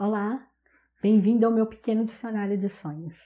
[0.00, 0.46] Olá,
[1.02, 3.18] bem-vindo ao meu pequeno dicionário de sonhos.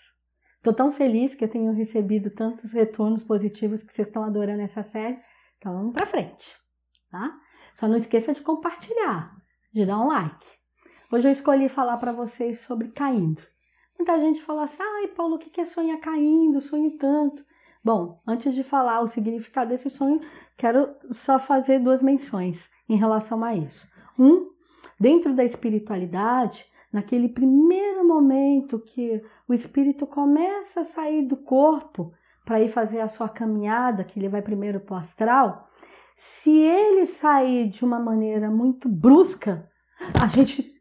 [0.56, 4.82] Estou tão feliz que eu tenho recebido tantos retornos positivos que vocês estão adorando essa
[4.82, 5.19] série.
[5.58, 6.56] Então vamos para frente,
[7.11, 7.38] tá?
[7.74, 9.37] Só não esqueça de compartilhar,
[9.71, 10.46] de dar um like.
[11.12, 13.43] Hoje eu escolhi falar para vocês sobre caindo.
[13.98, 16.62] Muita gente fala assim: ai, Paulo, o que é sonhar caindo?
[16.62, 17.45] Sonho tanto.
[17.84, 20.23] Bom, antes de falar o significado desse sonho,
[20.57, 23.86] quero só fazer duas menções em relação a isso.
[24.18, 24.52] Um,
[24.98, 32.12] dentro da espiritualidade, naquele primeiro momento que o espírito começa a sair do corpo
[32.44, 35.69] para ir fazer a sua caminhada, que ele vai primeiro para o astral,
[36.17, 39.69] se ele sair de uma maneira muito brusca,
[40.22, 40.72] a gente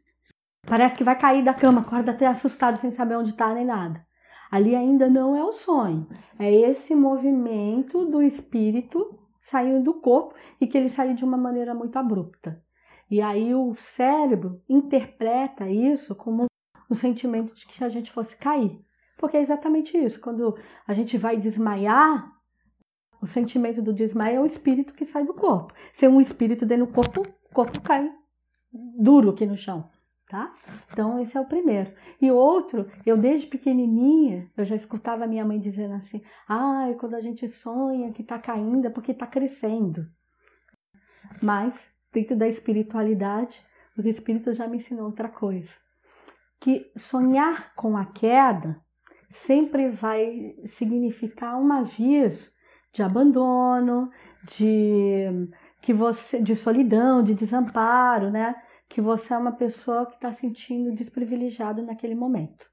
[0.66, 4.04] parece que vai cair da cama, acorda até assustado sem saber onde está nem nada.
[4.50, 6.06] Ali ainda não é o sonho,
[6.38, 11.74] é esse movimento do espírito saindo do corpo e que ele saiu de uma maneira
[11.74, 12.62] muito abrupta.
[13.12, 16.46] E aí o cérebro interpreta isso como
[16.90, 18.82] um sentimento de que a gente fosse cair.
[19.18, 20.18] Porque é exatamente isso.
[20.18, 20.56] Quando
[20.88, 22.32] a gente vai desmaiar,
[23.20, 25.74] o sentimento do desmaio é o espírito que sai do corpo.
[25.92, 28.10] Se um espírito dentro do corpo, o corpo cai
[28.72, 29.90] duro aqui no chão,
[30.30, 30.50] tá?
[30.90, 31.92] Então esse é o primeiro.
[32.18, 37.20] E outro, eu desde pequenininha, eu já escutava minha mãe dizendo assim: "Ai, quando a
[37.20, 40.06] gente sonha que tá caindo é porque tá crescendo".
[41.42, 43.58] Mas dentro da espiritualidade,
[43.96, 45.70] os espíritos já me ensinam outra coisa.
[46.60, 48.80] Que sonhar com a queda
[49.30, 52.50] sempre vai significar um aviso
[52.92, 54.10] de abandono,
[54.44, 55.48] de
[55.80, 58.54] que você de solidão, de desamparo, né?
[58.88, 62.66] Que você é uma pessoa que está sentindo desprivilegiado naquele momento.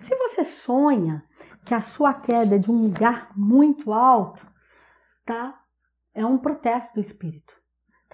[0.00, 1.24] Se você sonha
[1.64, 4.46] que a sua queda é de um lugar muito alto,
[5.24, 5.58] tá?
[6.12, 7.63] É um protesto do espírito.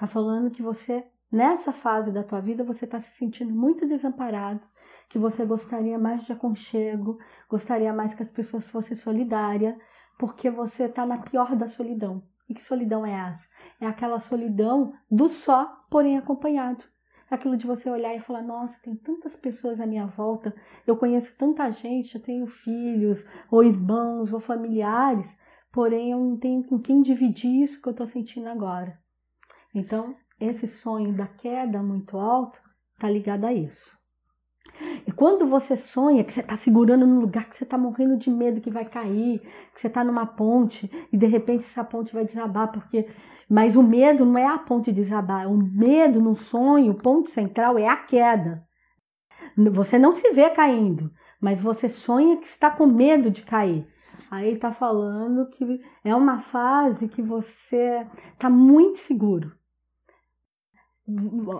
[0.00, 4.62] Tá falando que você, nessa fase da tua vida, você está se sentindo muito desamparado,
[5.10, 7.18] que você gostaria mais de aconchego,
[7.50, 9.76] gostaria mais que as pessoas fossem solidárias,
[10.18, 12.22] porque você está na pior da solidão.
[12.48, 13.46] E que solidão é essa?
[13.78, 16.82] É aquela solidão do só, porém acompanhado.
[17.30, 20.54] É aquilo de você olhar e falar: nossa, tem tantas pessoas à minha volta,
[20.86, 25.38] eu conheço tanta gente, eu tenho filhos, ou irmãos, ou familiares,
[25.70, 28.98] porém eu não tenho com quem dividir isso que eu estou sentindo agora.
[29.74, 32.58] Então, esse sonho da queda muito alto
[32.94, 33.98] está ligado a isso.
[35.06, 38.30] E quando você sonha que você está segurando num lugar que você está morrendo de
[38.30, 39.40] medo que vai cair,
[39.74, 43.08] que você está numa ponte e de repente essa ponte vai desabar, porque.
[43.48, 47.76] Mas o medo não é a ponte desabar, o medo no sonho, o ponto central
[47.76, 48.64] é a queda.
[49.72, 51.10] Você não se vê caindo,
[51.40, 53.86] mas você sonha que está com medo de cair.
[54.30, 59.52] Aí está falando que é uma fase que você está muito seguro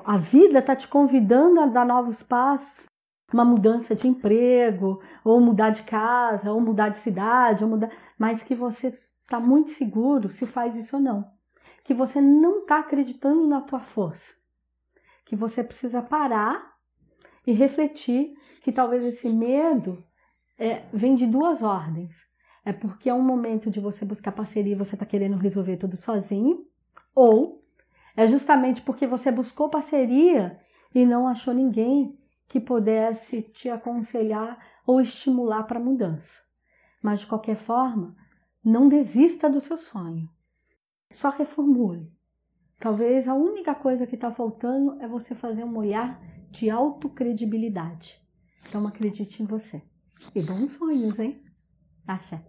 [0.05, 2.87] a vida está te convidando a dar novos passos,
[3.33, 8.43] uma mudança de emprego, ou mudar de casa, ou mudar de cidade, ou mudar, mas
[8.43, 11.25] que você está muito seguro se faz isso ou não.
[11.85, 14.35] Que você não está acreditando na tua força.
[15.25, 16.75] Que você precisa parar
[17.47, 20.05] e refletir que talvez esse medo
[20.59, 22.15] é, vem de duas ordens.
[22.65, 25.97] É porque é um momento de você buscar parceria e você está querendo resolver tudo
[25.97, 26.67] sozinho,
[27.15, 27.60] ou
[28.17, 30.59] é justamente porque você buscou parceria
[30.95, 36.41] e não achou ninguém que pudesse te aconselhar ou estimular para a mudança.
[37.03, 38.17] Mas de qualquer forma,
[38.65, 40.29] não desista do seu sonho.
[41.13, 42.13] Só reformule.
[42.79, 48.21] Talvez a única coisa que está faltando é você fazer um olhar de autocredibilidade.
[48.69, 49.83] Então acredite em você.
[50.35, 51.43] E bons sonhos, hein?
[52.07, 52.45] Axé.